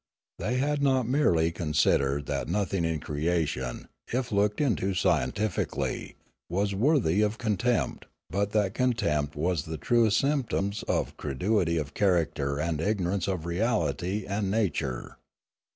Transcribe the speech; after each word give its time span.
They 0.39 0.57
had 0.57 0.81
not 0.81 1.07
merely 1.07 1.51
considered 1.51 2.25
that 2.25 2.47
nothing 2.49 2.85
in 2.85 2.99
crea 3.01 3.45
tion, 3.45 3.87
if 4.11 4.31
looked 4.31 4.59
into 4.59 4.95
scientifically, 4.95 6.15
was 6.49 6.73
worthy 6.73 7.21
of 7.21 7.37
con 7.37 7.55
tempt, 7.55 8.05
but 8.27 8.49
that 8.51 8.73
contempt 8.73 9.35
was 9.35 9.65
the 9.65 9.77
truest 9.77 10.17
symptom 10.17 10.71
of 10.87 11.15
crudity 11.17 11.77
of 11.77 11.93
character 11.93 12.57
and 12.57 12.81
ignorance 12.81 13.27
of 13.27 13.45
reality 13.45 14.25
and 14.27 14.49
na 14.49 14.69
ture. 14.73 15.19